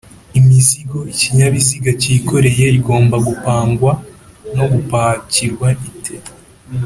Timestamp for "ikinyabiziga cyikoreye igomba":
1.11-3.15